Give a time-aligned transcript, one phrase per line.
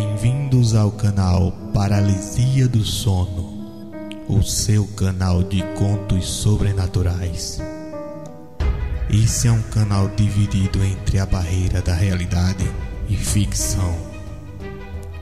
[0.00, 3.90] Bem-vindos ao canal Paralisia do Sono,
[4.28, 7.60] o seu canal de contos sobrenaturais.
[9.10, 12.64] Esse é um canal dividido entre a barreira da realidade
[13.08, 13.92] e ficção,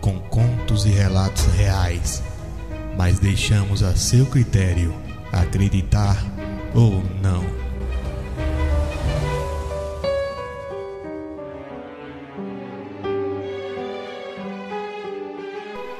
[0.02, 2.22] com contos e relatos reais,
[2.98, 4.94] mas deixamos a seu critério
[5.32, 6.22] acreditar
[6.74, 7.65] ou não.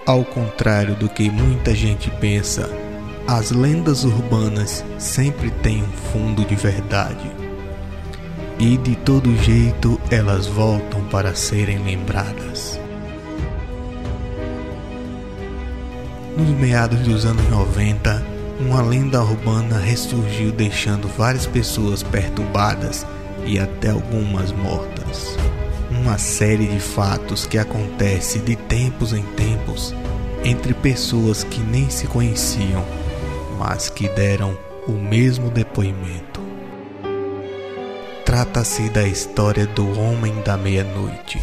[0.07, 2.71] Ao contrário do que muita gente pensa,
[3.27, 7.29] as lendas urbanas sempre têm um fundo de verdade.
[8.57, 12.79] E de todo jeito elas voltam para serem lembradas.
[16.39, 18.23] Nos meados dos anos 90,
[18.61, 23.05] uma lenda urbana ressurgiu deixando várias pessoas perturbadas
[23.45, 25.37] e até algumas mortas
[25.91, 29.95] uma série de fatos que acontece de tempos em tempos
[30.45, 32.85] entre pessoas que nem se conheciam,
[33.59, 36.41] mas que deram o mesmo depoimento.
[38.25, 41.41] Trata-se da história do Homem da Meia-Noite.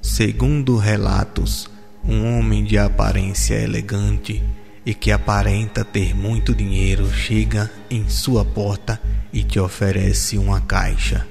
[0.00, 1.70] Segundo relatos,
[2.04, 4.42] um homem de aparência elegante
[4.84, 9.00] e que aparenta ter muito dinheiro chega em sua porta
[9.32, 11.26] e te oferece uma caixa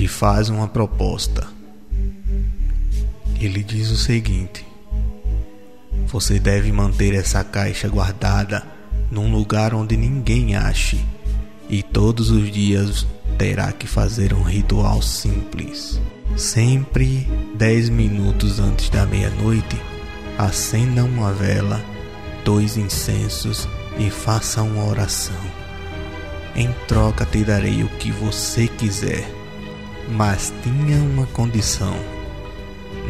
[0.00, 1.46] te faz uma proposta.
[3.38, 4.66] Ele diz o seguinte:
[6.06, 8.66] Você deve manter essa caixa guardada
[9.10, 11.04] num lugar onde ninguém ache,
[11.68, 16.00] e todos os dias terá que fazer um ritual simples.
[16.34, 19.78] Sempre dez minutos antes da meia-noite,
[20.38, 21.78] acenda uma vela,
[22.42, 25.36] dois incensos e faça uma oração.
[26.56, 29.39] Em troca te darei o que você quiser
[30.10, 31.94] mas tinha uma condição: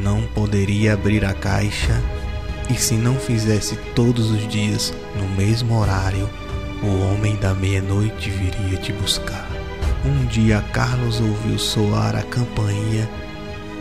[0.02, 2.00] não poderia abrir a caixa,
[2.68, 6.28] e se não fizesse todos os dias no mesmo horário,
[6.82, 9.48] o homem da meia-noite viria te buscar.
[10.04, 13.08] Um dia Carlos ouviu soar a campainha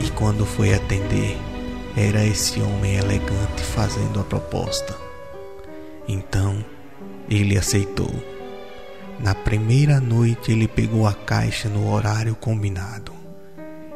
[0.02, 1.38] e quando foi atender,
[1.96, 4.96] era esse homem elegante fazendo a proposta.
[6.08, 6.64] Então,
[7.30, 8.12] ele aceitou.
[9.22, 13.12] Na primeira noite ele pegou a caixa no horário combinado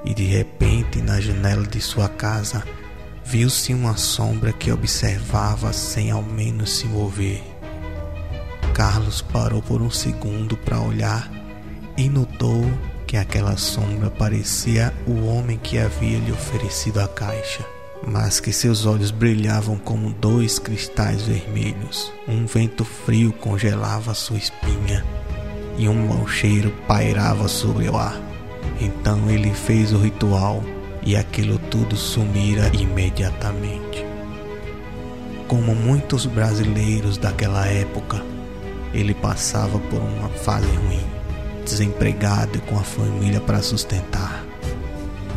[0.03, 2.61] e de repente na janela de sua casa
[3.23, 7.41] viu-se uma sombra que observava sem ao menos se mover.
[8.73, 11.31] Carlos parou por um segundo para olhar
[11.95, 12.65] e notou
[13.07, 17.65] que aquela sombra parecia o homem que havia lhe oferecido a caixa
[18.05, 22.11] mas que seus olhos brilhavam como dois cristais vermelhos.
[22.27, 25.05] Um vento frio congelava sua espinha
[25.77, 28.19] e um mau cheiro pairava sobre o ar.
[28.79, 30.63] Então ele fez o ritual
[31.01, 34.05] e aquilo tudo sumira imediatamente.
[35.47, 38.23] Como muitos brasileiros daquela época,
[38.93, 41.05] ele passava por uma fase ruim,
[41.65, 44.43] desempregado e com a família para sustentar.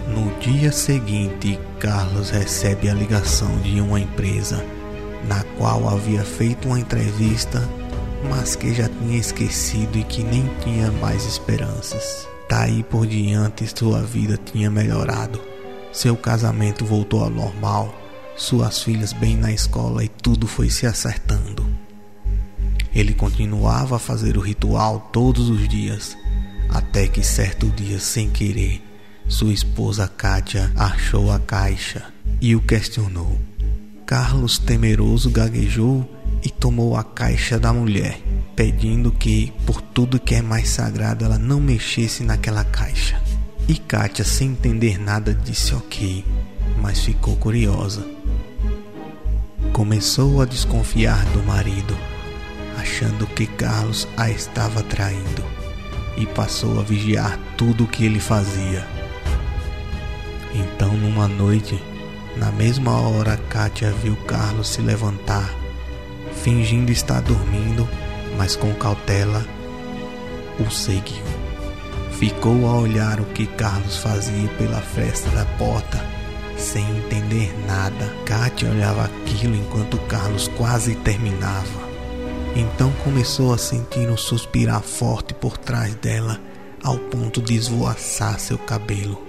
[0.09, 4.65] No dia seguinte, Carlos recebe a ligação de uma empresa
[5.27, 7.69] na qual havia feito uma entrevista,
[8.29, 12.29] mas que já tinha esquecido e que nem tinha mais esperanças.
[12.49, 15.41] Daí por diante, sua vida tinha melhorado.
[15.93, 17.95] Seu casamento voltou ao normal,
[18.37, 21.67] suas filhas bem na escola e tudo foi se acertando.
[22.95, 26.17] Ele continuava a fazer o ritual todos os dias,
[26.69, 28.83] até que certo dia, sem querer,
[29.29, 32.05] sua esposa Kátia achou a caixa
[32.41, 33.39] e o questionou.
[34.07, 36.09] Carlos, temeroso, gaguejou
[36.43, 38.21] e tomou a caixa da mulher,
[38.55, 43.21] pedindo que, por tudo que é mais sagrado, ela não mexesse naquela caixa.
[43.69, 46.25] E Kátia, sem entender nada, disse ok,
[46.81, 48.07] mas ficou curiosa.
[49.73, 51.97] Começou a desconfiar do marido,
[52.79, 55.45] achando que Carlos a estava traindo,
[56.17, 58.87] e passou a vigiar tudo o que ele fazia.
[60.55, 61.83] Então, numa noite,
[62.37, 65.53] na mesma hora, Kátia viu Carlos se levantar,
[66.47, 67.89] fingindo estar dormindo,
[68.39, 69.45] mas com cautela,
[70.61, 71.25] o seguiu.
[72.13, 76.01] Ficou a olhar o que Carlos fazia pela fresta da porta,
[76.57, 78.15] sem entender nada.
[78.25, 81.85] Kátia olhava aquilo enquanto Carlos quase terminava.
[82.55, 86.39] Então começou a sentir um suspirar forte por trás dela,
[86.81, 89.21] ao ponto de esvoaçar seu cabelo.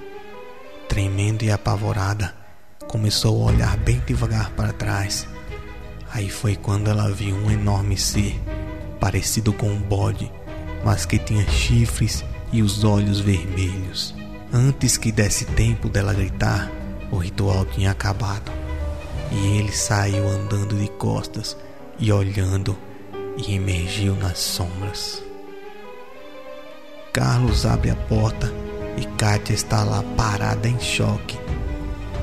[0.87, 2.35] Tremendo e apavorada,
[2.87, 5.27] começou a olhar bem devagar para trás.
[6.17, 8.41] Aí foi quando ela viu um enorme ser,
[8.99, 10.31] parecido com um bode,
[10.83, 14.15] mas que tinha chifres e os olhos vermelhos.
[14.51, 16.71] Antes que desse tempo dela gritar,
[17.11, 18.51] o ritual tinha acabado.
[19.31, 21.55] e ele saiu andando de costas
[21.99, 22.75] e olhando
[23.37, 25.21] e emergiu nas sombras.
[27.13, 28.51] Carlos abre a porta
[28.97, 31.37] e Kátia está lá parada em choque.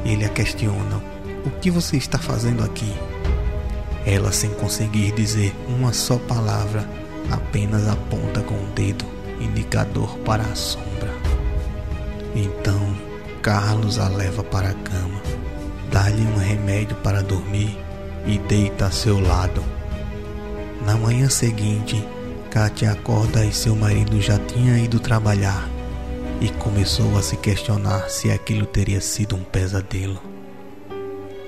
[0.05, 1.01] Ele a questiona:
[1.47, 2.93] O que você está fazendo aqui?
[4.07, 6.89] Ela, sem conseguir dizer uma só palavra,
[7.31, 9.05] apenas aponta com o dedo
[9.41, 11.13] indicador para a sombra.
[12.35, 12.95] Então,
[13.41, 15.21] Carlos a leva para a cama,
[15.91, 17.79] dá-lhe um remédio para dormir
[18.27, 19.63] e deita a seu lado.
[20.85, 22.07] Na manhã seguinte,
[22.51, 25.69] Katia acorda e seu marido já tinha ido trabalhar
[26.41, 30.21] e começou a se questionar se aquilo teria sido um pesadelo.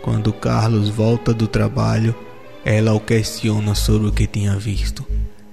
[0.03, 2.15] Quando Carlos volta do trabalho,
[2.69, 5.07] ela o questiona sobre o que tinha visto,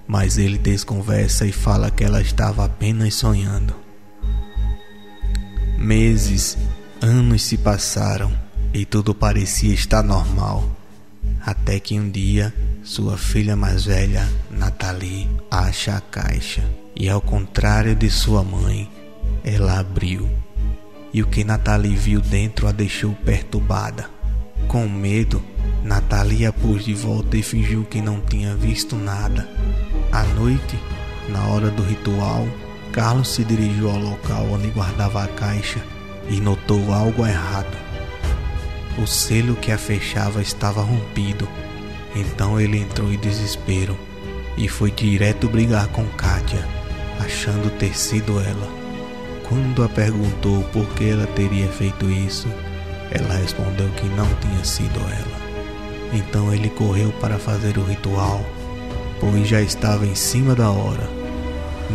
[0.08, 3.76] mas ele desconversa e fala que ela estava apenas sonhando.
[5.78, 6.58] Meses,
[7.00, 8.34] anos se passaram
[8.74, 10.68] e tudo parecia estar normal,
[11.40, 12.52] até que um dia
[12.82, 18.90] sua filha mais velha, Nathalie, acha a caixa e, ao contrário de sua mãe,
[19.44, 20.28] ela abriu,
[21.14, 24.10] e o que Natalie viu dentro a deixou perturbada.
[24.68, 25.44] Com medo,
[25.84, 29.48] Natalie a pôs de volta e fingiu que não tinha visto nada.
[30.12, 30.80] À noite,
[31.30, 32.48] na hora do ritual,
[32.92, 35.80] Carlos se dirigiu ao local onde guardava a caixa
[36.30, 37.78] e notou algo errado.
[39.02, 41.48] O selo que a fechava estava rompido.
[42.16, 43.98] Então ele entrou em desespero
[44.56, 46.64] e foi direto brigar com Kátia,
[47.20, 48.68] achando ter sido ela.
[49.50, 52.48] Quando a perguntou por que ela teria feito isso,
[53.12, 55.43] ela respondeu que não tinha sido ela.
[56.14, 58.42] Então ele correu para fazer o ritual,
[59.20, 61.10] pois já estava em cima da hora.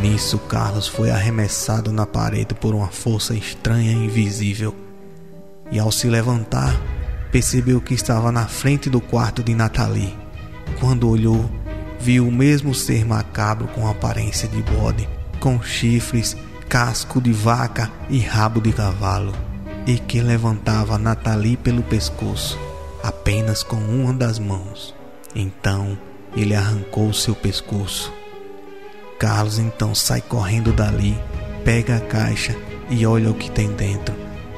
[0.02, 4.74] Nisso, Carlos foi arremessado na parede por uma força estranha e invisível.
[5.70, 6.80] E ao se levantar,
[7.30, 10.16] percebeu que estava na frente do quarto de Nathalie.
[10.80, 11.48] Quando olhou,
[11.98, 15.08] viu o mesmo ser macabro com aparência de bode,
[15.40, 16.36] com chifres
[16.68, 19.32] casco de vaca e rabo de cavalo,
[19.86, 22.58] e que levantava Nathalie pelo pescoço,
[23.02, 24.94] apenas com uma das mãos.
[25.34, 25.98] Então
[26.36, 28.12] ele arrancou seu pescoço.
[29.18, 31.16] Carlos então sai correndo dali,
[31.64, 32.54] pega a caixa
[32.88, 34.14] e olha o que tem dentro,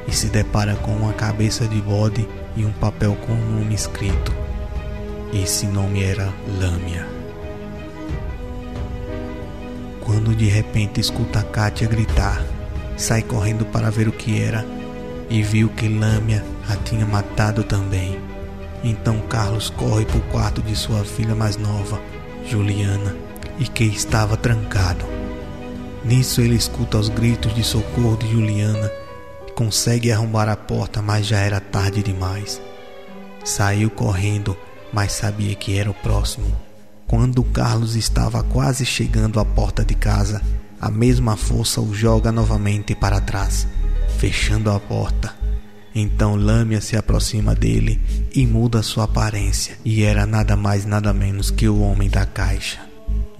[0.06, 4.32] e se depara com uma cabeça de bode e um papel com um nome escrito.
[5.32, 7.20] Esse nome era Lâmia
[10.10, 12.44] quando de repente escuta a Kátia gritar.
[12.96, 14.66] Sai correndo para ver o que era
[15.30, 18.18] e viu que Lâmia a tinha matado também.
[18.82, 22.00] Então Carlos corre para o quarto de sua filha mais nova,
[22.44, 23.14] Juliana,
[23.58, 25.04] e que estava trancado.
[26.04, 28.90] Nisso ele escuta os gritos de socorro de Juliana,
[29.54, 32.60] consegue arrombar a porta, mas já era tarde demais.
[33.44, 34.56] Saiu correndo,
[34.92, 36.46] mas sabia que era o próximo.
[37.06, 40.40] Quando Carlos estava quase chegando à porta de casa,
[40.80, 43.66] a mesma força o joga novamente para trás,
[44.20, 45.34] fechando a porta.
[45.94, 47.98] Então Lâmia se aproxima dele
[48.34, 52.80] e muda sua aparência, e era nada mais nada menos que o homem da caixa.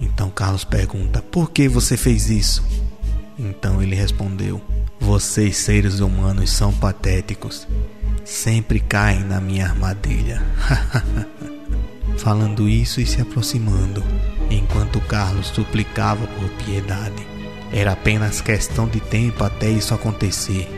[0.01, 2.65] Então Carlos pergunta: Por que você fez isso?
[3.37, 4.59] Então ele respondeu:
[4.99, 7.67] Vocês seres humanos são patéticos,
[8.25, 10.41] sempre caem na minha armadilha.
[12.17, 14.03] falando isso e se aproximando,
[14.49, 17.40] enquanto Carlos suplicava por piedade.
[17.73, 20.69] Era apenas questão de tempo até isso acontecer.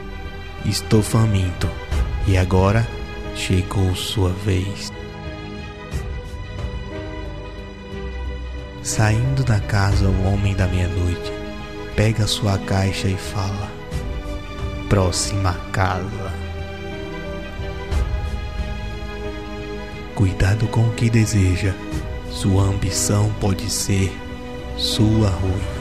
[0.63, 1.67] Estou faminto
[2.27, 2.87] e agora
[3.35, 4.91] chegou sua vez.
[8.83, 11.31] Saindo da casa, o homem da meia-noite
[11.95, 13.71] pega sua caixa e fala:
[14.87, 16.31] Próxima casa.
[20.13, 21.73] Cuidado com o que deseja,
[22.29, 24.15] sua ambição pode ser
[24.77, 25.72] sua ruína.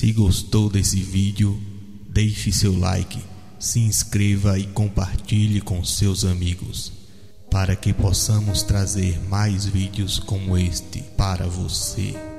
[0.00, 1.60] Se gostou desse vídeo,
[2.08, 3.22] deixe seu like,
[3.58, 6.90] se inscreva e compartilhe com seus amigos,
[7.50, 12.29] para que possamos trazer mais vídeos como este para você.